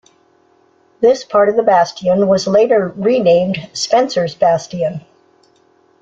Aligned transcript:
This 0.99 1.23
part 1.23 1.47
of 1.47 1.55
the 1.55 1.61
bastion 1.61 2.27
was 2.27 2.47
later 2.47 2.91
renamed 2.95 3.69
Spencer's 3.73 4.33
Bastion. 4.33 5.01